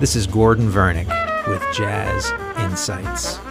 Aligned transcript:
This 0.00 0.14
is 0.14 0.28
Gordon 0.28 0.70
Vernick 0.70 1.08
with 1.48 1.60
Jazz 1.74 2.30
Insights. 2.56 3.47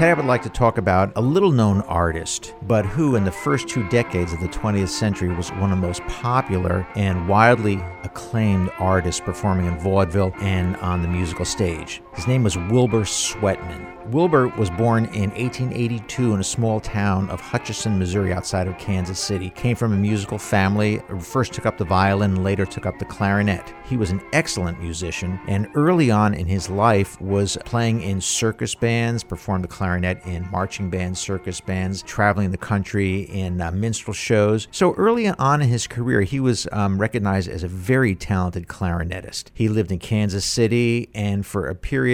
Today, 0.00 0.12
I 0.12 0.14
would 0.14 0.24
like 0.24 0.40
to 0.44 0.48
talk 0.48 0.78
about 0.78 1.12
a 1.14 1.20
little 1.20 1.50
known 1.50 1.82
artist, 1.82 2.54
but 2.62 2.86
who, 2.86 3.16
in 3.16 3.24
the 3.24 3.30
first 3.30 3.68
two 3.68 3.86
decades 3.90 4.32
of 4.32 4.40
the 4.40 4.48
20th 4.48 4.88
century, 4.88 5.28
was 5.28 5.50
one 5.50 5.72
of 5.72 5.78
the 5.78 5.86
most 5.86 6.00
popular 6.06 6.86
and 6.96 7.28
widely 7.28 7.74
acclaimed 8.02 8.70
artists 8.78 9.20
performing 9.20 9.66
in 9.66 9.78
vaudeville 9.78 10.32
and 10.40 10.74
on 10.76 11.02
the 11.02 11.08
musical 11.08 11.44
stage. 11.44 12.00
His 12.20 12.26
name 12.26 12.42
was 12.42 12.58
Wilbur 12.58 13.04
Sweatman. 13.04 13.90
Wilbur 14.10 14.48
was 14.48 14.70
born 14.70 15.04
in 15.06 15.30
1882 15.30 16.34
in 16.34 16.40
a 16.40 16.44
small 16.44 16.80
town 16.80 17.30
of 17.30 17.40
Hutchinson, 17.40 17.98
Missouri, 17.98 18.32
outside 18.32 18.66
of 18.66 18.76
Kansas 18.76 19.20
City. 19.20 19.50
Came 19.50 19.76
from 19.76 19.92
a 19.92 19.96
musical 19.96 20.36
family, 20.36 21.00
first 21.20 21.52
took 21.52 21.64
up 21.64 21.78
the 21.78 21.84
violin, 21.84 22.42
later 22.42 22.66
took 22.66 22.86
up 22.86 22.98
the 22.98 23.04
clarinet. 23.04 23.72
He 23.84 23.96
was 23.96 24.10
an 24.10 24.20
excellent 24.32 24.80
musician, 24.80 25.38
and 25.46 25.68
early 25.74 26.10
on 26.10 26.34
in 26.34 26.46
his 26.46 26.68
life 26.68 27.20
was 27.20 27.56
playing 27.64 28.02
in 28.02 28.20
circus 28.20 28.74
bands, 28.74 29.22
performed 29.22 29.64
the 29.64 29.68
clarinet 29.68 30.24
in 30.26 30.50
marching 30.50 30.90
bands, 30.90 31.20
circus 31.20 31.60
bands, 31.60 32.02
traveling 32.02 32.50
the 32.50 32.58
country 32.58 33.22
in 33.22 33.60
uh, 33.60 33.70
minstrel 33.70 34.14
shows. 34.14 34.66
So 34.72 34.92
early 34.94 35.28
on 35.28 35.62
in 35.62 35.68
his 35.68 35.86
career, 35.86 36.22
he 36.22 36.40
was 36.40 36.66
um, 36.72 37.00
recognized 37.00 37.48
as 37.48 37.62
a 37.62 37.68
very 37.68 38.14
talented 38.14 38.66
clarinetist. 38.66 39.50
He 39.54 39.68
lived 39.68 39.92
in 39.92 40.00
Kansas 40.00 40.44
City, 40.44 41.10
and 41.14 41.46
for 41.46 41.68
a 41.68 41.74
period 41.76 42.09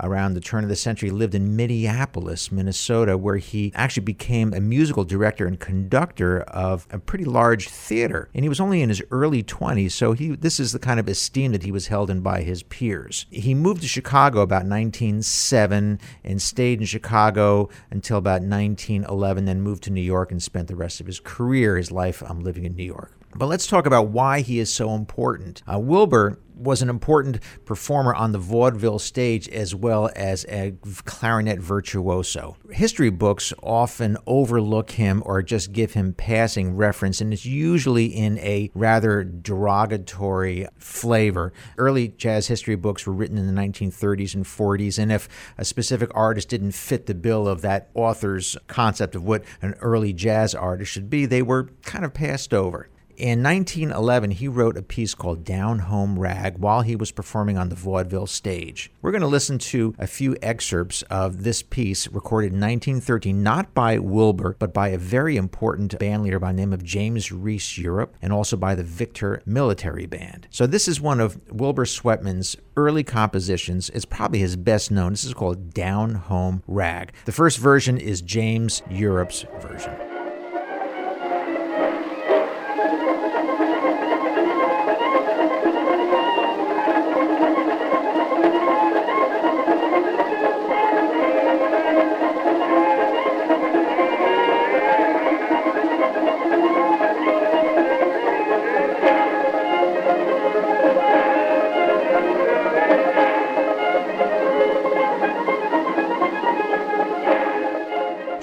around 0.00 0.34
the 0.34 0.40
turn 0.40 0.64
of 0.64 0.70
the 0.70 0.76
century, 0.76 1.10
lived 1.10 1.34
in 1.34 1.56
Minneapolis, 1.56 2.50
Minnesota, 2.50 3.16
where 3.16 3.36
he 3.36 3.72
actually 3.74 4.04
became 4.04 4.52
a 4.52 4.60
musical 4.60 5.04
director 5.04 5.46
and 5.46 5.58
conductor 5.58 6.42
of 6.42 6.86
a 6.90 6.98
pretty 6.98 7.24
large 7.24 7.68
theater. 7.68 8.28
And 8.34 8.44
he 8.44 8.48
was 8.48 8.60
only 8.60 8.82
in 8.82 8.88
his 8.88 9.02
early 9.10 9.42
20s, 9.42 9.92
so 9.92 10.12
he 10.12 10.36
this 10.36 10.60
is 10.60 10.72
the 10.72 10.78
kind 10.78 11.00
of 11.00 11.08
esteem 11.08 11.52
that 11.52 11.62
he 11.62 11.72
was 11.72 11.88
held 11.88 12.10
in 12.10 12.20
by 12.20 12.42
his 12.42 12.62
peers. 12.62 13.26
He 13.30 13.54
moved 13.54 13.82
to 13.82 13.88
Chicago 13.88 14.40
about 14.40 14.64
1907 14.64 16.00
and 16.24 16.42
stayed 16.42 16.80
in 16.80 16.86
Chicago 16.86 17.68
until 17.90 18.18
about 18.18 18.42
1911, 18.42 19.44
then 19.44 19.60
moved 19.60 19.82
to 19.84 19.90
New 19.90 20.00
York 20.00 20.30
and 20.30 20.42
spent 20.42 20.68
the 20.68 20.76
rest 20.76 21.00
of 21.00 21.06
his 21.06 21.20
career, 21.20 21.76
his 21.76 21.90
life 21.90 22.22
um, 22.22 22.40
living 22.40 22.64
in 22.64 22.74
New 22.74 22.84
York. 22.84 23.12
But 23.34 23.46
let's 23.46 23.66
talk 23.66 23.86
about 23.86 24.08
why 24.08 24.40
he 24.40 24.58
is 24.58 24.72
so 24.72 24.94
important. 24.94 25.62
Uh, 25.72 25.78
Wilbur 25.78 26.38
was 26.60 26.82
an 26.82 26.88
important 26.88 27.40
performer 27.64 28.14
on 28.14 28.32
the 28.32 28.38
vaudeville 28.38 28.98
stage 28.98 29.48
as 29.48 29.74
well 29.74 30.10
as 30.14 30.44
a 30.48 30.74
clarinet 31.04 31.58
virtuoso. 31.58 32.56
History 32.70 33.10
books 33.10 33.52
often 33.62 34.16
overlook 34.26 34.92
him 34.92 35.22
or 35.24 35.42
just 35.42 35.72
give 35.72 35.94
him 35.94 36.12
passing 36.12 36.76
reference, 36.76 37.20
and 37.20 37.32
it's 37.32 37.46
usually 37.46 38.06
in 38.06 38.38
a 38.38 38.70
rather 38.74 39.24
derogatory 39.24 40.66
flavor. 40.78 41.52
Early 41.78 42.08
jazz 42.08 42.46
history 42.46 42.76
books 42.76 43.06
were 43.06 43.12
written 43.12 43.38
in 43.38 43.46
the 43.46 43.60
1930s 43.60 44.34
and 44.34 44.44
40s, 44.44 44.98
and 44.98 45.10
if 45.10 45.28
a 45.56 45.64
specific 45.64 46.10
artist 46.14 46.48
didn't 46.48 46.72
fit 46.72 47.06
the 47.06 47.14
bill 47.14 47.48
of 47.48 47.62
that 47.62 47.90
author's 47.94 48.56
concept 48.66 49.14
of 49.14 49.24
what 49.24 49.44
an 49.62 49.74
early 49.80 50.12
jazz 50.12 50.54
artist 50.54 50.92
should 50.92 51.10
be, 51.10 51.26
they 51.26 51.42
were 51.42 51.70
kind 51.82 52.04
of 52.04 52.12
passed 52.12 52.52
over. 52.52 52.88
In 53.20 53.42
1911, 53.42 54.30
he 54.30 54.48
wrote 54.48 54.78
a 54.78 54.82
piece 54.82 55.14
called 55.14 55.44
Down 55.44 55.80
Home 55.80 56.18
Rag 56.18 56.56
while 56.56 56.80
he 56.80 56.96
was 56.96 57.12
performing 57.12 57.58
on 57.58 57.68
the 57.68 57.74
vaudeville 57.74 58.26
stage. 58.26 58.90
We're 59.02 59.10
going 59.10 59.20
to 59.20 59.26
listen 59.26 59.58
to 59.58 59.94
a 59.98 60.06
few 60.06 60.38
excerpts 60.40 61.02
of 61.02 61.42
this 61.42 61.62
piece 61.62 62.08
recorded 62.08 62.54
in 62.54 62.60
1913, 62.60 63.42
not 63.42 63.74
by 63.74 63.98
Wilbur, 63.98 64.56
but 64.58 64.72
by 64.72 64.88
a 64.88 64.96
very 64.96 65.36
important 65.36 65.98
band 65.98 66.22
leader 66.22 66.38
by 66.38 66.52
the 66.52 66.56
name 66.56 66.72
of 66.72 66.82
James 66.82 67.30
Reese 67.30 67.76
Europe 67.76 68.16
and 68.22 68.32
also 68.32 68.56
by 68.56 68.74
the 68.74 68.84
Victor 68.84 69.42
Military 69.44 70.06
Band. 70.06 70.48
So, 70.50 70.66
this 70.66 70.88
is 70.88 70.98
one 70.98 71.20
of 71.20 71.52
Wilbur 71.52 71.84
Sweatman's 71.84 72.56
early 72.74 73.04
compositions. 73.04 73.90
It's 73.90 74.06
probably 74.06 74.38
his 74.38 74.56
best 74.56 74.90
known. 74.90 75.12
This 75.12 75.24
is 75.24 75.34
called 75.34 75.74
Down 75.74 76.14
Home 76.14 76.62
Rag. 76.66 77.12
The 77.26 77.32
first 77.32 77.58
version 77.58 77.98
is 77.98 78.22
James 78.22 78.80
Europe's 78.88 79.44
version. 79.60 80.09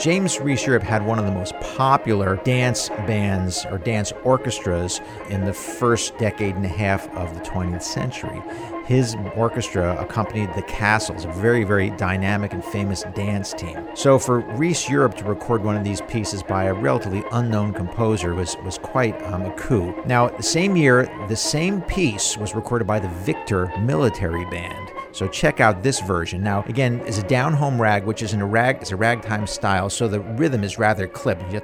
James 0.08 0.40
Reese 0.40 0.66
Europe 0.66 0.84
had 0.84 1.06
one 1.06 1.20
of 1.20 1.26
the 1.26 1.34
most 1.34 1.54
popular 1.60 2.38
dance 2.46 2.88
bands 2.88 3.66
or 3.70 3.78
dance 3.78 4.14
orchestras 4.24 5.02
in 5.30 5.44
the 5.44 5.52
first 5.52 6.18
decade 6.18 6.56
and 6.56 6.64
a 6.64 6.70
half 6.70 7.10
of 7.10 7.34
the 7.34 7.42
20th 7.42 7.84
century. 7.84 8.42
His 8.86 9.18
orchestra 9.36 9.98
accompanied 10.00 10.54
the 10.54 10.62
Castles, 10.62 11.26
a 11.26 11.32
very, 11.34 11.66
very 11.66 11.90
dynamic 11.90 12.54
and 12.54 12.64
famous 12.64 13.04
dance 13.16 13.52
team. 13.52 13.86
So 13.96 14.18
for 14.18 14.40
Reese 14.56 14.88
Europe 14.88 15.16
to 15.18 15.26
record 15.26 15.62
one 15.62 15.76
of 15.76 15.84
these 15.84 16.00
pieces 16.00 16.42
by 16.42 16.68
a 16.68 16.74
relatively 16.74 17.26
unknown 17.34 17.74
composer 17.74 18.34
was, 18.34 18.56
was 18.64 18.78
quite 18.78 19.22
um, 19.24 19.42
a 19.42 19.52
coup. 19.56 19.94
Now, 20.06 20.30
the 20.30 20.42
same 20.42 20.78
year, 20.78 21.14
the 21.28 21.36
same 21.36 21.82
piece 21.82 22.38
was 22.38 22.56
recorded 22.56 22.88
by 22.88 23.00
the 23.00 23.10
Victor 23.10 23.74
Military 23.78 24.46
Band. 24.46 24.90
So 25.18 25.28
check 25.28 25.60
out 25.60 25.82
this 25.82 26.00
version. 26.00 26.44
Now, 26.44 26.64
again, 26.68 27.02
it's 27.08 27.18
a 27.18 27.24
down 27.24 27.54
home 27.54 27.82
rag, 27.82 28.04
which 28.04 28.22
is 28.22 28.36
in 28.36 28.42
a 28.42 28.46
rag, 28.46 28.78
it's 28.82 28.92
a 28.92 28.96
ragtime 28.96 29.48
style, 29.48 29.90
so 29.90 30.08
the 30.08 30.20
rhythm 30.20 30.64
is 30.64 30.78
rather 30.78 31.08
clipped. 31.08 31.42
It 31.52 31.64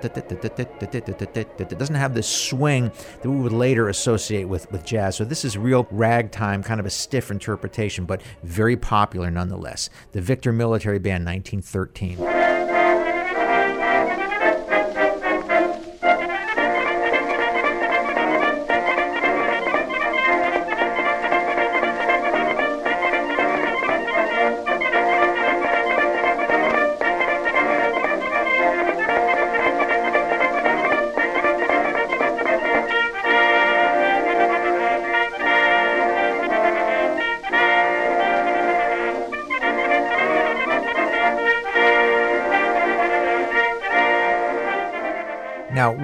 doesn't 1.78 1.96
have 1.96 2.16
this 2.16 2.28
swing 2.28 2.92
that 3.22 3.30
we 3.30 3.38
would 3.38 3.54
later 3.54 3.90
associate 3.90 4.46
with, 4.46 4.72
with 4.72 4.84
jazz. 4.84 5.18
So 5.18 5.24
this 5.24 5.46
is 5.46 5.56
real 5.56 5.86
ragtime, 5.92 6.64
kind 6.64 6.80
of 6.80 6.88
a 6.88 6.90
stiff 6.90 7.30
interpretation, 7.30 8.06
but 8.06 8.24
very 8.42 8.76
popular 8.76 9.30
nonetheless. 9.30 9.92
The 10.14 10.22
Victor 10.22 10.52
Military 10.52 10.98
Band, 10.98 11.24
1913. 11.24 12.43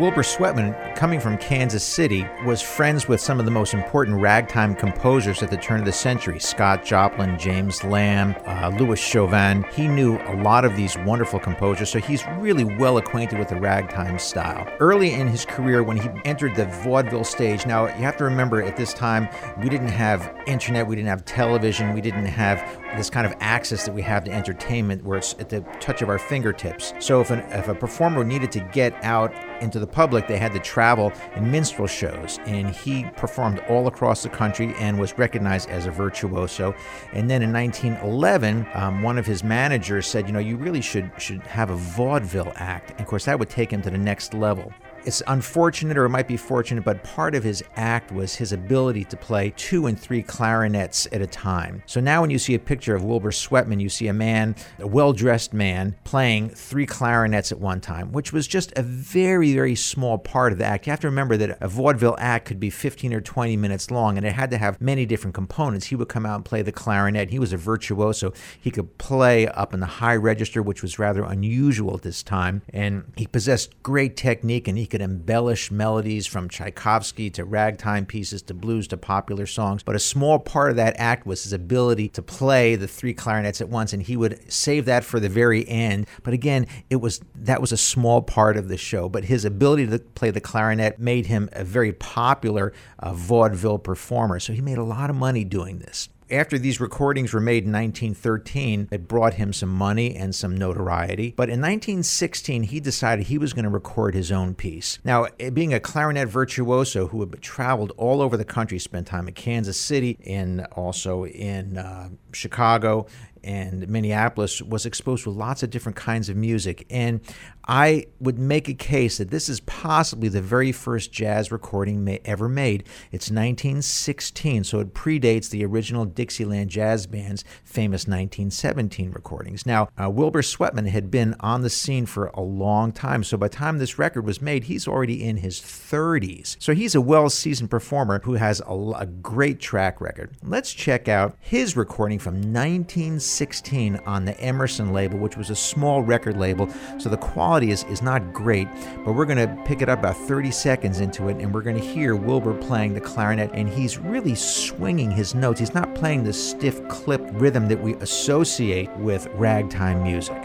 Wilbur 0.09 0.23
Sweatman, 0.23 0.95
coming 0.95 1.19
from 1.19 1.37
Kansas 1.37 1.83
City, 1.83 2.27
was 2.43 2.63
friends 2.63 3.07
with 3.07 3.21
some 3.21 3.39
of 3.39 3.45
the 3.45 3.51
most 3.51 3.75
important 3.75 4.19
ragtime 4.19 4.73
composers 4.73 5.43
at 5.43 5.51
the 5.51 5.57
turn 5.57 5.81
of 5.81 5.85
the 5.85 5.91
century 5.91 6.39
Scott 6.39 6.83
Joplin, 6.83 7.37
James 7.37 7.83
Lamb, 7.83 8.35
uh, 8.47 8.75
Louis 8.79 8.99
Chauvin. 8.99 9.63
He 9.71 9.87
knew 9.87 10.17
a 10.21 10.41
lot 10.41 10.65
of 10.65 10.75
these 10.75 10.97
wonderful 11.05 11.39
composers, 11.39 11.91
so 11.91 11.99
he's 11.99 12.25
really 12.39 12.63
well 12.63 12.97
acquainted 12.97 13.37
with 13.37 13.49
the 13.49 13.57
ragtime 13.57 14.17
style. 14.17 14.67
Early 14.79 15.13
in 15.13 15.27
his 15.27 15.45
career, 15.45 15.83
when 15.83 15.97
he 15.97 16.09
entered 16.25 16.55
the 16.55 16.65
vaudeville 16.65 17.23
stage, 17.23 17.67
now 17.67 17.85
you 17.85 18.01
have 18.01 18.17
to 18.17 18.23
remember 18.23 18.63
at 18.63 18.77
this 18.77 18.95
time, 18.95 19.29
we 19.61 19.69
didn't 19.69 19.89
have 19.89 20.35
internet, 20.47 20.87
we 20.87 20.95
didn't 20.95 21.09
have 21.09 21.23
television, 21.23 21.93
we 21.93 22.01
didn't 22.01 22.25
have 22.25 22.57
this 22.97 23.11
kind 23.11 23.27
of 23.27 23.35
access 23.41 23.85
that 23.85 23.93
we 23.93 24.01
have 24.01 24.23
to 24.23 24.31
entertainment 24.31 25.05
where 25.05 25.19
it's 25.19 25.35
at 25.37 25.49
the 25.49 25.61
touch 25.79 26.01
of 26.01 26.09
our 26.09 26.17
fingertips. 26.17 26.93
So 26.97 27.21
if, 27.21 27.29
an, 27.29 27.41
if 27.51 27.67
a 27.67 27.75
performer 27.75 28.23
needed 28.23 28.51
to 28.53 28.59
get 28.73 28.95
out 29.03 29.31
into 29.61 29.79
the 29.79 29.87
public, 29.87 30.27
they 30.27 30.37
had 30.37 30.53
to 30.53 30.59
travel 30.59 31.11
in 31.35 31.49
minstrel 31.51 31.87
shows. 31.87 32.39
And 32.45 32.69
he 32.69 33.05
performed 33.17 33.59
all 33.69 33.87
across 33.87 34.23
the 34.23 34.29
country 34.29 34.73
and 34.79 34.99
was 34.99 35.17
recognized 35.17 35.69
as 35.69 35.85
a 35.85 35.91
virtuoso. 35.91 36.75
And 37.13 37.29
then 37.29 37.41
in 37.41 37.51
1911, 37.51 38.67
um, 38.73 39.01
one 39.01 39.17
of 39.17 39.25
his 39.25 39.43
managers 39.43 40.07
said, 40.07 40.27
you 40.27 40.33
know, 40.33 40.39
you 40.39 40.57
really 40.57 40.81
should 40.81 41.11
should 41.17 41.41
have 41.41 41.69
a 41.69 41.75
vaudeville 41.75 42.53
act. 42.55 42.91
And 42.91 43.01
of 43.01 43.07
course, 43.07 43.25
that 43.25 43.37
would 43.39 43.49
take 43.49 43.71
him 43.71 43.81
to 43.83 43.89
the 43.89 43.97
next 43.97 44.33
level. 44.33 44.73
It's 45.09 45.23
unfortunate, 45.25 45.97
or 45.97 46.05
it 46.05 46.09
might 46.09 46.27
be 46.27 46.37
fortunate, 46.37 46.83
but 46.83 47.03
part 47.03 47.33
of 47.33 47.43
his 47.43 47.63
act 47.77 48.11
was 48.11 48.35
his 48.35 48.51
ability 48.51 49.05
to 49.05 49.17
play 49.17 49.51
two 49.57 49.87
and 49.87 49.99
three 49.99 50.21
clarinets 50.21 51.07
at 51.11 51.19
a 51.19 51.25
time. 51.25 51.81
So 51.87 51.99
now, 51.99 52.21
when 52.21 52.29
you 52.29 52.37
see 52.37 52.53
a 52.53 52.59
picture 52.59 52.93
of 52.93 53.03
Wilbur 53.03 53.31
Sweatman, 53.31 53.81
you 53.81 53.89
see 53.89 54.07
a 54.07 54.13
man, 54.13 54.55
a 54.77 54.85
well 54.85 55.11
dressed 55.11 55.51
man, 55.51 55.95
playing 56.03 56.49
three 56.49 56.85
clarinets 56.85 57.51
at 57.51 57.59
one 57.59 57.81
time, 57.81 58.11
which 58.11 58.31
was 58.31 58.45
just 58.47 58.71
a 58.75 58.83
very, 58.83 59.55
very 59.55 59.73
small 59.73 60.19
part 60.19 60.51
of 60.51 60.59
the 60.59 60.65
act. 60.65 60.85
You 60.85 60.91
have 60.91 60.99
to 60.99 61.07
remember 61.07 61.37
that 61.37 61.57
a 61.59 61.67
vaudeville 61.67 62.15
act 62.19 62.45
could 62.45 62.59
be 62.59 62.69
15 62.69 63.11
or 63.11 63.19
20 63.19 63.57
minutes 63.57 63.89
long, 63.89 64.15
and 64.15 64.27
it 64.27 64.33
had 64.33 64.51
to 64.51 64.59
have 64.59 64.79
many 64.79 65.07
different 65.07 65.33
components. 65.33 65.87
He 65.87 65.95
would 65.95 66.09
come 66.09 66.27
out 66.27 66.35
and 66.35 66.45
play 66.45 66.61
the 66.61 66.71
clarinet. 66.71 67.31
He 67.31 67.39
was 67.39 67.51
a 67.51 67.57
virtuoso. 67.57 68.31
He 68.61 68.69
could 68.69 68.99
play 68.99 69.47
up 69.47 69.73
in 69.73 69.79
the 69.79 69.87
high 69.87 70.17
register, 70.17 70.61
which 70.61 70.83
was 70.83 70.99
rather 70.99 71.23
unusual 71.23 71.95
at 71.95 72.03
this 72.03 72.21
time, 72.21 72.61
and 72.71 73.11
he 73.15 73.25
possessed 73.25 73.81
great 73.81 74.15
technique 74.15 74.67
and 74.67 74.77
he 74.77 74.85
could 74.85 74.98
embellish 75.01 75.71
melodies 75.71 76.27
from 76.27 76.49
Tchaikovsky 76.49 77.29
to 77.31 77.45
ragtime 77.45 78.05
pieces 78.05 78.41
to 78.43 78.53
blues 78.53 78.87
to 78.89 78.97
popular 78.97 79.45
songs. 79.45 79.83
But 79.83 79.95
a 79.95 79.99
small 79.99 80.39
part 80.39 80.69
of 80.69 80.75
that 80.77 80.95
act 80.97 81.25
was 81.25 81.43
his 81.43 81.53
ability 81.53 82.09
to 82.09 82.21
play 82.21 82.75
the 82.75 82.87
three 82.87 83.13
clarinets 83.13 83.61
at 83.61 83.69
once, 83.69 83.93
and 83.93 84.03
he 84.03 84.17
would 84.17 84.51
save 84.51 84.85
that 84.85 85.03
for 85.03 85.19
the 85.19 85.29
very 85.29 85.67
end. 85.67 86.07
But 86.23 86.33
again, 86.33 86.67
it 86.89 86.97
was 86.97 87.21
that 87.35 87.61
was 87.61 87.71
a 87.71 87.77
small 87.77 88.21
part 88.21 88.57
of 88.57 88.67
the 88.67 88.77
show. 88.77 89.09
But 89.09 89.25
his 89.25 89.45
ability 89.45 89.87
to 89.87 89.99
play 89.99 90.31
the 90.31 90.41
clarinet 90.41 90.99
made 90.99 91.25
him 91.25 91.49
a 91.53 91.63
very 91.63 91.93
popular 91.93 92.73
uh, 92.99 93.13
vaudeville 93.13 93.79
performer. 93.79 94.39
So 94.39 94.53
he 94.53 94.61
made 94.61 94.77
a 94.77 94.83
lot 94.83 95.09
of 95.09 95.15
money 95.15 95.43
doing 95.43 95.79
this 95.79 96.09
after 96.31 96.57
these 96.57 96.79
recordings 96.79 97.33
were 97.33 97.39
made 97.39 97.65
in 97.65 97.71
1913, 97.71 98.89
it 98.91 99.07
brought 99.07 99.35
him 99.35 99.53
some 99.53 99.69
money 99.69 100.15
and 100.15 100.33
some 100.33 100.55
notoriety. 100.55 101.33
But 101.35 101.49
in 101.49 101.59
1916, 101.61 102.63
he 102.63 102.79
decided 102.79 103.27
he 103.27 103.37
was 103.37 103.53
going 103.53 103.63
to 103.63 103.69
record 103.69 104.13
his 104.13 104.31
own 104.31 104.55
piece. 104.55 104.99
Now, 105.03 105.27
eh, 105.39 105.49
being 105.49 105.73
a 105.73 105.79
clarinet 105.79 106.29
virtuoso 106.29 107.07
who 107.07 107.19
had 107.21 107.41
traveled 107.41 107.91
all 107.97 108.21
over 108.21 108.37
the 108.37 108.45
country, 108.45 108.79
spent 108.79 109.07
time 109.07 109.27
in 109.27 109.33
Kansas 109.33 109.79
City 109.79 110.17
and 110.25 110.65
also 110.71 111.25
in 111.25 111.77
uh, 111.77 112.09
Chicago 112.33 113.07
and 113.43 113.87
Minneapolis 113.87 114.61
was 114.61 114.85
exposed 114.85 115.23
to 115.23 115.29
lots 115.29 115.63
of 115.63 115.69
different 115.69 115.95
kinds 115.95 116.29
of 116.29 116.35
music. 116.35 116.85
And 116.89 117.21
I 117.69 118.07
would 118.19 118.39
make 118.39 118.67
a 118.67 118.73
case 118.73 119.19
that 119.19 119.29
this 119.29 119.47
is 119.47 119.59
possibly 119.59 120.27
the 120.27 120.41
very 120.41 120.71
first 120.71 121.11
jazz 121.11 121.51
recording 121.51 122.03
ma- 122.03 122.15
ever 122.25 122.49
made. 122.49 122.81
It's 123.11 123.29
1916, 123.29 124.63
so 124.63 124.79
it 124.79 124.95
predates 124.95 125.51
the 125.51 125.63
original 125.63 126.05
Dixieland 126.05 126.71
Jazz 126.71 127.05
Band's 127.05 127.43
famous 127.63 128.07
1917 128.07 129.11
recordings. 129.11 129.67
Now, 129.67 129.87
uh, 130.01 130.09
Wilbur 130.09 130.41
Sweatman 130.41 130.87
had 130.87 131.11
been 131.11 131.35
on 131.41 131.61
the 131.61 131.69
scene 131.69 132.07
for 132.07 132.31
a 132.33 132.41
long 132.41 132.91
time, 132.91 133.23
so 133.23 133.37
by 133.37 133.49
the 133.49 133.55
time 133.55 133.77
this 133.77 133.99
record 133.99 134.25
was 134.25 134.41
made, 134.41 134.63
he's 134.63 134.87
already 134.87 135.23
in 135.23 135.37
his 135.37 135.59
30s. 135.59 136.55
So 136.57 136.73
he's 136.73 136.95
a 136.95 137.01
well 137.01 137.29
seasoned 137.29 137.69
performer 137.69 138.19
who 138.23 138.33
has 138.33 138.63
a, 138.65 138.73
a 138.97 139.05
great 139.05 139.59
track 139.59 140.01
record. 140.01 140.35
Let's 140.41 140.73
check 140.73 141.07
out 141.07 141.37
his 141.39 141.77
recording 141.77 142.17
from 142.17 142.33
1916 142.33 143.97
on 144.07 144.25
the 144.25 144.39
Emerson 144.41 144.91
label, 144.91 145.19
which 145.19 145.37
was 145.37 145.51
a 145.51 145.55
small 145.55 146.01
record 146.01 146.35
label, 146.35 146.67
so 146.97 147.09
the 147.09 147.17
quality 147.17 147.58
quality 147.59 147.73
is, 147.73 147.83
is 147.91 148.01
not 148.01 148.31
great, 148.31 148.69
but 149.03 149.13
we're 149.13 149.25
going 149.25 149.37
to 149.37 149.63
pick 149.65 149.81
it 149.81 149.89
up 149.89 149.99
about 149.99 150.15
30 150.15 150.49
seconds 150.49 151.01
into 151.01 151.27
it 151.27 151.35
and 151.37 151.53
we're 151.53 151.61
going 151.61 151.75
to 151.75 151.83
hear 151.83 152.15
Wilbur 152.15 152.53
playing 152.53 152.93
the 152.93 153.01
clarinet 153.01 153.51
and 153.53 153.67
he's 153.67 153.97
really 153.97 154.33
swinging 154.35 155.11
his 155.11 155.35
notes. 155.35 155.59
He's 155.59 155.73
not 155.73 155.93
playing 155.93 156.23
the 156.23 156.31
stiff 156.31 156.87
clip 156.87 157.21
rhythm 157.33 157.67
that 157.67 157.81
we 157.81 157.95
associate 157.95 158.95
with 158.97 159.27
ragtime 159.33 160.03
music. 160.03 160.37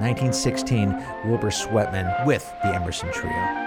1916, 0.00 0.92
Wilbur 1.26 1.50
Sweatman 1.50 2.24
with 2.24 2.50
the 2.62 2.74
Emerson 2.74 3.12
Trio. 3.12 3.61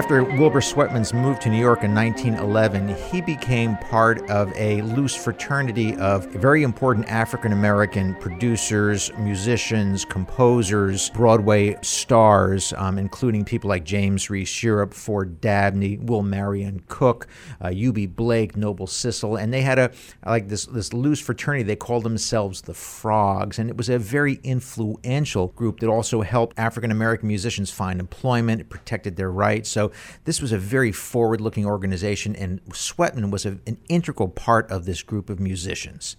After 0.00 0.24
Wilbur 0.24 0.62
Sweatman's 0.62 1.12
move 1.12 1.38
to 1.40 1.50
New 1.50 1.60
York 1.60 1.84
in 1.84 1.94
1911, 1.94 2.88
he 3.12 3.20
became 3.20 3.76
part 3.76 4.30
of 4.30 4.50
a 4.56 4.80
loose 4.80 5.14
fraternity 5.14 5.94
of 5.96 6.24
very 6.28 6.62
important 6.62 7.06
African 7.10 7.52
American 7.52 8.14
producers, 8.14 9.12
musicians, 9.18 10.06
composers, 10.06 11.10
Broadway 11.10 11.76
stars, 11.82 12.72
um, 12.78 12.96
including 12.96 13.44
people 13.44 13.68
like 13.68 13.84
James 13.84 14.30
Reese 14.30 14.62
Europe, 14.62 14.94
Ford 14.94 15.38
Dabney, 15.38 15.98
Will 15.98 16.22
Marion 16.22 16.82
Cook, 16.88 17.26
uh, 17.60 17.66
Eubie 17.66 18.06
Blake, 18.06 18.56
Noble 18.56 18.86
Sissle, 18.86 19.38
and 19.38 19.52
they 19.52 19.60
had 19.60 19.78
a 19.78 19.90
like 20.24 20.48
this 20.48 20.64
this 20.64 20.94
loose 20.94 21.20
fraternity. 21.20 21.62
They 21.62 21.76
called 21.76 22.04
themselves 22.04 22.62
the 22.62 22.72
Frogs, 22.72 23.58
and 23.58 23.68
it 23.68 23.76
was 23.76 23.90
a 23.90 23.98
very 23.98 24.40
influential 24.44 25.48
group 25.48 25.80
that 25.80 25.88
also 25.88 26.22
helped 26.22 26.58
African 26.58 26.90
American 26.90 27.28
musicians 27.28 27.70
find 27.70 28.00
employment, 28.00 28.62
it 28.62 28.70
protected 28.70 29.16
their 29.16 29.30
rights. 29.30 29.68
So 29.68 29.89
this 30.24 30.40
was 30.40 30.52
a 30.52 30.58
very 30.58 30.92
forward 30.92 31.40
looking 31.40 31.66
organization, 31.66 32.36
and 32.36 32.64
Sweatman 32.66 33.30
was 33.30 33.46
a, 33.46 33.58
an 33.66 33.78
integral 33.88 34.28
part 34.28 34.70
of 34.70 34.84
this 34.84 35.02
group 35.02 35.30
of 35.30 35.40
musicians. 35.40 36.16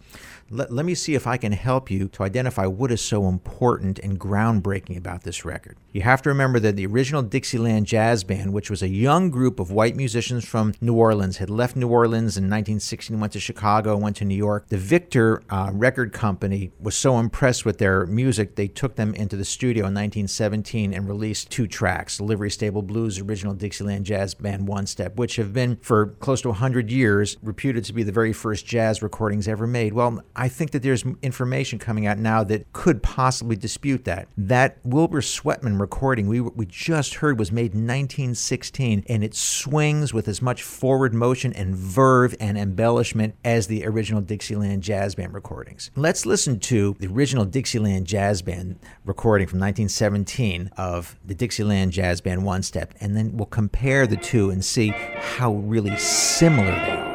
Let, 0.53 0.69
let 0.69 0.85
me 0.85 0.95
see 0.95 1.15
if 1.15 1.27
I 1.27 1.37
can 1.37 1.53
help 1.53 1.89
you 1.89 2.09
to 2.09 2.23
identify 2.23 2.65
what 2.65 2.91
is 2.91 2.99
so 2.99 3.29
important 3.29 3.99
and 3.99 4.19
groundbreaking 4.19 4.97
about 4.97 5.23
this 5.23 5.45
record. 5.45 5.77
You 5.93 6.01
have 6.01 6.21
to 6.23 6.29
remember 6.29 6.59
that 6.59 6.75
the 6.75 6.85
original 6.85 7.21
Dixieland 7.21 7.85
Jazz 7.85 8.25
Band, 8.25 8.51
which 8.51 8.69
was 8.69 8.83
a 8.83 8.89
young 8.89 9.29
group 9.29 9.61
of 9.61 9.71
white 9.71 9.95
musicians 9.95 10.43
from 10.43 10.73
New 10.81 10.93
Orleans, 10.93 11.37
had 11.37 11.49
left 11.49 11.77
New 11.77 11.87
Orleans 11.87 12.35
in 12.35 12.43
1916, 12.43 13.17
went 13.17 13.31
to 13.31 13.39
Chicago, 13.39 13.95
went 13.95 14.17
to 14.17 14.25
New 14.25 14.35
York. 14.35 14.67
The 14.67 14.77
Victor 14.77 15.41
uh, 15.49 15.69
Record 15.71 16.11
Company 16.11 16.71
was 16.81 16.97
so 16.97 17.17
impressed 17.17 17.63
with 17.63 17.77
their 17.77 18.05
music, 18.05 18.55
they 18.55 18.67
took 18.67 18.95
them 18.95 19.13
into 19.13 19.37
the 19.37 19.45
studio 19.45 19.83
in 19.83 19.93
1917 19.93 20.93
and 20.93 21.07
released 21.07 21.49
two 21.49 21.65
tracks 21.65 22.19
Livery 22.19 22.51
Stable 22.51 22.81
Blues, 22.81 23.19
original 23.19 23.53
Dixieland 23.53 24.05
Jazz 24.05 24.33
Band 24.33 24.67
One 24.67 24.85
Step, 24.85 25.15
which 25.15 25.37
have 25.37 25.53
been 25.53 25.77
for 25.77 26.07
close 26.19 26.41
to 26.41 26.49
100 26.49 26.91
years 26.91 27.37
reputed 27.41 27.85
to 27.85 27.93
be 27.93 28.03
the 28.03 28.11
very 28.11 28.33
first 28.33 28.65
jazz 28.65 29.01
recordings 29.01 29.47
ever 29.47 29.65
made. 29.65 29.93
Well, 29.93 30.21
I 30.41 30.47
think 30.47 30.71
that 30.71 30.81
there's 30.81 31.05
information 31.21 31.77
coming 31.77 32.07
out 32.07 32.17
now 32.17 32.43
that 32.45 32.73
could 32.73 33.03
possibly 33.03 33.55
dispute 33.55 34.05
that. 34.05 34.27
That 34.35 34.79
Wilbur 34.83 35.21
Sweatman 35.21 35.79
recording 35.79 36.27
we, 36.27 36.41
we 36.41 36.65
just 36.65 37.13
heard 37.13 37.37
was 37.37 37.51
made 37.51 37.75
in 37.75 37.81
1916, 37.81 39.03
and 39.07 39.23
it 39.23 39.35
swings 39.35 40.15
with 40.15 40.27
as 40.27 40.41
much 40.41 40.63
forward 40.63 41.13
motion 41.13 41.53
and 41.53 41.75
verve 41.75 42.35
and 42.39 42.57
embellishment 42.57 43.35
as 43.45 43.67
the 43.67 43.85
original 43.85 44.19
Dixieland 44.19 44.81
Jazz 44.81 45.13
Band 45.13 45.35
recordings. 45.35 45.91
Let's 45.95 46.25
listen 46.25 46.59
to 46.61 46.95
the 46.97 47.05
original 47.05 47.45
Dixieland 47.45 48.07
Jazz 48.07 48.41
Band 48.41 48.79
recording 49.05 49.45
from 49.45 49.59
1917 49.59 50.71
of 50.75 51.19
the 51.23 51.35
Dixieland 51.35 51.91
Jazz 51.91 52.19
Band 52.19 52.43
One 52.43 52.63
Step, 52.63 52.95
and 52.99 53.15
then 53.15 53.37
we'll 53.37 53.45
compare 53.45 54.07
the 54.07 54.17
two 54.17 54.49
and 54.49 54.65
see 54.65 54.87
how 54.87 55.53
really 55.53 55.95
similar 55.97 56.71
they 56.71 56.91
are. 56.93 57.10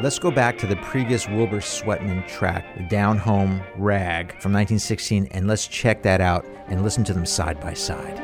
Let's 0.00 0.18
go 0.18 0.30
back 0.30 0.56
to 0.58 0.66
the 0.66 0.76
previous 0.76 1.28
Wilbur 1.28 1.60
Sweatman 1.60 2.26
track, 2.26 2.76
the 2.76 2.82
Down 2.84 3.18
Home 3.18 3.62
Rag 3.76 4.28
from 4.40 4.52
1916, 4.52 5.28
and 5.32 5.46
let's 5.46 5.66
check 5.66 6.02
that 6.02 6.20
out 6.20 6.46
and 6.68 6.82
listen 6.82 7.04
to 7.04 7.12
them 7.12 7.26
side 7.26 7.60
by 7.60 7.74
side. 7.74 8.18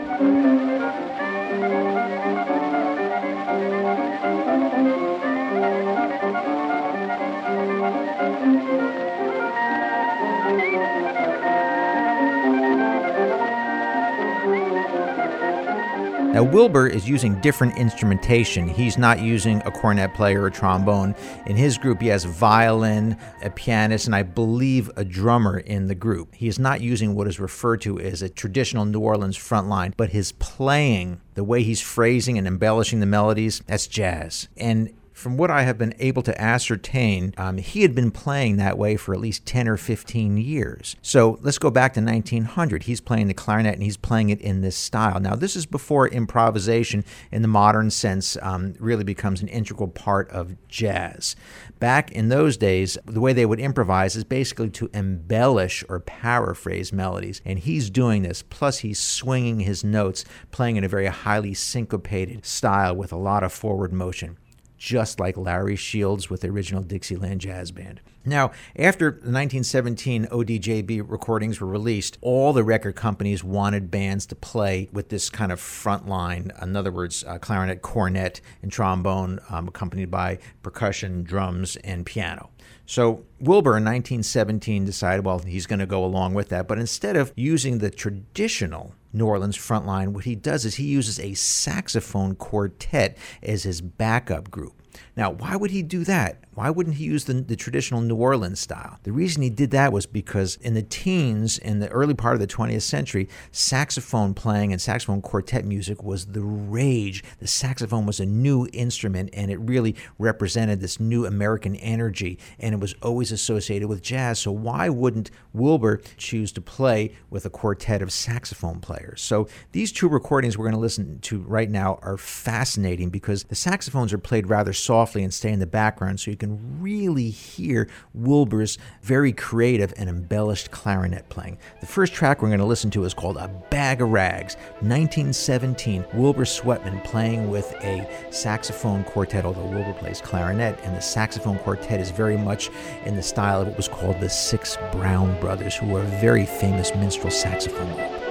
Now, 16.36 16.42
Wilbur 16.42 16.86
is 16.86 17.08
using 17.08 17.40
different 17.40 17.78
instrumentation. 17.78 18.68
He's 18.68 18.98
not 18.98 19.20
using 19.20 19.62
a 19.64 19.70
cornet 19.70 20.12
player 20.12 20.42
or 20.42 20.48
a 20.48 20.50
trombone. 20.50 21.14
In 21.46 21.56
his 21.56 21.78
group, 21.78 22.02
he 22.02 22.08
has 22.08 22.26
a 22.26 22.28
violin, 22.28 23.16
a 23.42 23.48
pianist, 23.48 24.04
and 24.04 24.14
I 24.14 24.22
believe 24.22 24.90
a 24.96 25.04
drummer 25.06 25.58
in 25.58 25.86
the 25.86 25.94
group. 25.94 26.34
He 26.34 26.46
is 26.46 26.58
not 26.58 26.82
using 26.82 27.14
what 27.14 27.26
is 27.26 27.40
referred 27.40 27.80
to 27.80 27.98
as 27.98 28.20
a 28.20 28.28
traditional 28.28 28.84
New 28.84 29.00
Orleans 29.00 29.38
front 29.38 29.68
line, 29.68 29.94
but 29.96 30.10
his 30.10 30.32
playing, 30.32 31.22
the 31.32 31.42
way 31.42 31.62
he's 31.62 31.80
phrasing 31.80 32.36
and 32.36 32.46
embellishing 32.46 33.00
the 33.00 33.06
melodies, 33.06 33.62
that's 33.66 33.86
jazz. 33.86 34.48
And 34.58 34.92
from 35.16 35.38
what 35.38 35.50
I 35.50 35.62
have 35.62 35.78
been 35.78 35.94
able 35.98 36.22
to 36.24 36.38
ascertain, 36.38 37.32
um, 37.38 37.56
he 37.56 37.80
had 37.80 37.94
been 37.94 38.10
playing 38.10 38.58
that 38.58 38.76
way 38.76 38.96
for 38.96 39.14
at 39.14 39.20
least 39.20 39.46
10 39.46 39.66
or 39.66 39.78
15 39.78 40.36
years. 40.36 40.94
So 41.00 41.38
let's 41.40 41.56
go 41.56 41.70
back 41.70 41.94
to 41.94 42.02
1900. 42.02 42.82
He's 42.82 43.00
playing 43.00 43.28
the 43.28 43.32
clarinet 43.32 43.72
and 43.72 43.82
he's 43.82 43.96
playing 43.96 44.28
it 44.28 44.42
in 44.42 44.60
this 44.60 44.76
style. 44.76 45.18
Now, 45.18 45.34
this 45.34 45.56
is 45.56 45.64
before 45.64 46.06
improvisation 46.06 47.02
in 47.32 47.40
the 47.40 47.48
modern 47.48 47.88
sense 47.90 48.36
um, 48.42 48.74
really 48.78 49.04
becomes 49.04 49.40
an 49.40 49.48
integral 49.48 49.88
part 49.88 50.28
of 50.28 50.54
jazz. 50.68 51.34
Back 51.78 52.12
in 52.12 52.28
those 52.28 52.58
days, 52.58 52.98
the 53.06 53.20
way 53.20 53.32
they 53.32 53.46
would 53.46 53.58
improvise 53.58 54.16
is 54.16 54.24
basically 54.24 54.68
to 54.68 54.90
embellish 54.92 55.82
or 55.88 55.98
paraphrase 55.98 56.92
melodies. 56.92 57.40
And 57.46 57.58
he's 57.58 57.88
doing 57.88 58.22
this, 58.22 58.42
plus, 58.42 58.80
he's 58.80 58.98
swinging 58.98 59.60
his 59.60 59.82
notes, 59.82 60.26
playing 60.50 60.76
in 60.76 60.84
a 60.84 60.88
very 60.88 61.06
highly 61.06 61.54
syncopated 61.54 62.44
style 62.44 62.94
with 62.94 63.12
a 63.12 63.16
lot 63.16 63.42
of 63.42 63.50
forward 63.50 63.94
motion 63.94 64.36
just 64.76 65.20
like 65.20 65.36
Larry 65.36 65.76
Shields 65.76 66.28
with 66.28 66.42
the 66.42 66.48
original 66.48 66.82
Dixieland 66.82 67.40
Jazz 67.40 67.70
Band. 67.70 68.00
Now, 68.24 68.50
after 68.76 69.10
the 69.10 69.30
1917 69.30 70.26
ODJB 70.26 71.08
recordings 71.08 71.60
were 71.60 71.68
released, 71.68 72.18
all 72.20 72.52
the 72.52 72.64
record 72.64 72.96
companies 72.96 73.44
wanted 73.44 73.90
bands 73.90 74.26
to 74.26 74.34
play 74.34 74.88
with 74.92 75.10
this 75.10 75.30
kind 75.30 75.52
of 75.52 75.60
front 75.60 76.08
line, 76.08 76.50
in 76.60 76.74
other 76.74 76.90
words, 76.90 77.22
uh, 77.24 77.38
clarinet, 77.38 77.82
cornet, 77.82 78.40
and 78.62 78.72
trombone, 78.72 79.38
um, 79.48 79.68
accompanied 79.68 80.10
by 80.10 80.38
percussion, 80.62 81.22
drums, 81.22 81.76
and 81.76 82.04
piano. 82.04 82.50
So 82.84 83.24
Wilbur 83.40 83.76
in 83.76 83.84
1917 83.84 84.84
decided, 84.84 85.24
well, 85.24 85.40
he's 85.40 85.66
going 85.66 85.80
to 85.80 85.86
go 85.86 86.04
along 86.04 86.34
with 86.34 86.48
that. 86.50 86.66
But 86.68 86.78
instead 86.78 87.16
of 87.16 87.32
using 87.36 87.78
the 87.78 87.90
traditional 87.90 88.94
New 89.16 89.26
Orleans 89.26 89.56
front 89.56 89.86
line, 89.86 90.12
what 90.12 90.24
he 90.24 90.34
does 90.34 90.64
is 90.64 90.74
he 90.76 90.84
uses 90.84 91.18
a 91.18 91.34
saxophone 91.34 92.34
quartet 92.34 93.16
as 93.42 93.62
his 93.62 93.80
backup 93.80 94.50
group. 94.50 94.74
Now, 95.16 95.30
why 95.30 95.56
would 95.56 95.70
he 95.70 95.82
do 95.82 96.04
that? 96.04 96.38
Why 96.56 96.70
wouldn't 96.70 96.96
he 96.96 97.04
use 97.04 97.26
the, 97.26 97.34
the, 97.34 97.54
traditional 97.54 98.00
New 98.00 98.16
Orleans 98.16 98.60
style? 98.60 98.98
The 99.02 99.12
reason 99.12 99.42
he 99.42 99.50
did 99.50 99.72
that 99.72 99.92
was 99.92 100.06
because 100.06 100.56
in 100.56 100.72
the 100.72 100.82
teens, 100.82 101.58
in 101.58 101.80
the 101.80 101.88
early 101.90 102.14
part 102.14 102.32
of 102.32 102.40
the 102.40 102.46
20th 102.46 102.80
century, 102.80 103.28
saxophone 103.52 104.32
playing 104.32 104.72
and 104.72 104.80
saxophone 104.80 105.20
quartet 105.20 105.66
music 105.66 106.02
was 106.02 106.24
the 106.26 106.40
rage. 106.40 107.22
The 107.40 107.46
saxophone 107.46 108.06
was 108.06 108.20
a 108.20 108.26
new 108.26 108.66
instrument 108.72 109.30
and 109.34 109.50
it 109.50 109.58
really 109.58 109.96
represented 110.18 110.80
this 110.80 110.98
new 110.98 111.26
American 111.26 111.76
energy 111.76 112.38
and 112.58 112.72
it 112.74 112.80
was 112.80 112.94
always 113.02 113.32
associated 113.32 113.88
with 113.88 114.00
jazz. 114.00 114.38
So, 114.38 114.50
why 114.50 114.88
wouldn't 114.88 115.30
Wilbur 115.52 116.00
choose 116.16 116.52
to 116.52 116.62
play 116.62 117.12
with 117.28 117.44
a 117.44 117.50
quartet 117.50 118.00
of 118.00 118.10
saxophone 118.10 118.80
players? 118.80 119.20
So, 119.20 119.46
these 119.72 119.92
two 119.92 120.08
recordings 120.08 120.56
we're 120.56 120.64
going 120.64 120.74
to 120.74 120.80
listen 120.80 121.18
to 121.20 121.40
right 121.42 121.70
now 121.70 121.98
are 122.00 122.16
fascinating 122.16 123.10
because 123.10 123.44
the 123.44 123.54
saxophones 123.54 124.14
are 124.14 124.18
played 124.18 124.48
rather 124.48 124.72
softly 124.86 125.24
and 125.24 125.34
stay 125.34 125.50
in 125.50 125.58
the 125.58 125.66
background 125.66 126.20
so 126.20 126.30
you 126.30 126.36
can 126.36 126.80
really 126.80 127.28
hear 127.28 127.88
Wilbur's 128.14 128.78
very 129.02 129.32
creative 129.32 129.92
and 129.96 130.08
embellished 130.08 130.70
clarinet 130.70 131.28
playing. 131.28 131.58
The 131.80 131.86
first 131.86 132.14
track 132.14 132.40
we're 132.40 132.48
going 132.48 132.60
to 132.60 132.64
listen 132.64 132.90
to 132.92 133.04
is 133.04 133.12
called 133.12 133.36
A 133.36 133.48
Bag 133.70 134.00
of 134.00 134.10
Rags, 134.10 134.54
1917. 134.80 136.04
Wilbur 136.14 136.44
Sweatman 136.44 137.02
playing 137.04 137.50
with 137.50 137.72
a 137.82 138.08
saxophone 138.30 139.04
quartet, 139.04 139.44
although 139.44 139.66
Wilbur 139.66 139.94
plays 139.94 140.20
clarinet, 140.20 140.78
and 140.84 140.96
the 140.96 141.00
saxophone 141.00 141.58
quartet 141.58 142.00
is 142.00 142.10
very 142.10 142.36
much 142.36 142.70
in 143.04 143.16
the 143.16 143.22
style 143.22 143.60
of 143.60 143.68
what 143.68 143.76
was 143.76 143.88
called 143.88 144.20
the 144.20 144.28
Six 144.28 144.78
Brown 144.92 145.38
Brothers, 145.40 145.74
who 145.74 145.86
were 145.88 146.02
a 146.02 146.20
very 146.20 146.46
famous 146.46 146.94
minstrel 146.94 147.30
saxophone 147.30 147.92
group. 147.94 148.25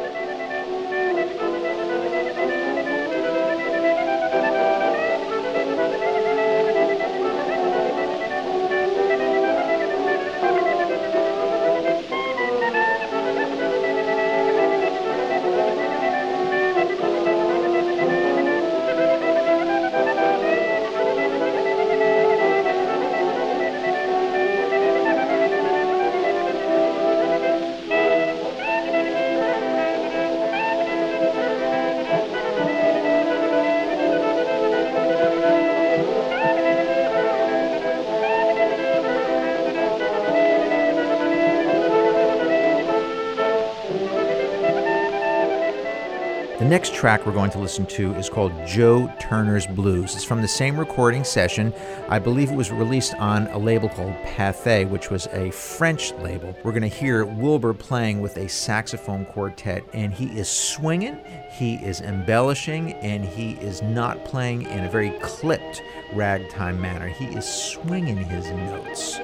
Next 46.85 46.99
track 46.99 47.25
we're 47.25 47.33
going 47.33 47.49
to 47.49 47.57
listen 47.57 47.83
to 47.83 48.13
is 48.13 48.29
called 48.29 48.51
Joe 48.67 49.11
Turner's 49.19 49.65
Blues. 49.65 50.13
It's 50.13 50.23
from 50.23 50.43
the 50.43 50.47
same 50.47 50.77
recording 50.77 51.23
session. 51.23 51.73
I 52.09 52.19
believe 52.19 52.51
it 52.51 52.55
was 52.55 52.69
released 52.69 53.15
on 53.15 53.47
a 53.47 53.57
label 53.57 53.89
called 53.89 54.13
Pathé, 54.23 54.87
which 54.87 55.09
was 55.09 55.25
a 55.31 55.49
French 55.49 56.13
label. 56.19 56.55
We're 56.63 56.73
going 56.73 56.83
to 56.83 56.87
hear 56.87 57.25
Wilbur 57.25 57.73
playing 57.73 58.21
with 58.21 58.37
a 58.37 58.47
saxophone 58.47 59.25
quartet, 59.25 59.83
and 59.93 60.13
he 60.13 60.25
is 60.37 60.47
swinging, 60.47 61.19
he 61.51 61.77
is 61.77 62.01
embellishing, 62.01 62.93
and 62.93 63.25
he 63.25 63.53
is 63.53 63.81
not 63.81 64.23
playing 64.23 64.61
in 64.63 64.85
a 64.85 64.91
very 64.91 65.09
clipped 65.21 65.81
ragtime 66.13 66.79
manner. 66.79 67.07
He 67.07 67.25
is 67.25 67.51
swinging 67.51 68.17
his 68.17 68.45
notes. 68.51 69.17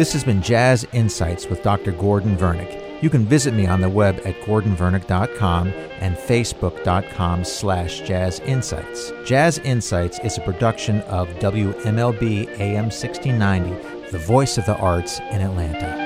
This 0.00 0.14
has 0.14 0.24
been 0.24 0.40
Jazz 0.40 0.86
Insights 0.94 1.46
with 1.48 1.62
Dr. 1.62 1.92
Gordon 1.92 2.34
Vernick. 2.34 3.02
You 3.02 3.10
can 3.10 3.26
visit 3.26 3.52
me 3.52 3.66
on 3.66 3.82
the 3.82 3.88
web 3.90 4.18
at 4.24 4.34
gordonvernick.com 4.46 5.68
and 5.68 6.16
facebook.com 6.16 7.44
slash 7.44 8.00
jazz 8.00 8.40
insights. 8.40 9.12
Jazz 9.26 9.58
Insights 9.58 10.18
is 10.20 10.38
a 10.38 10.40
production 10.40 11.02
of 11.02 11.28
WMLB 11.40 12.48
AM 12.58 12.84
1690, 12.84 14.10
the 14.10 14.18
voice 14.18 14.56
of 14.56 14.64
the 14.64 14.78
arts 14.78 15.18
in 15.18 15.42
Atlanta. 15.42 15.99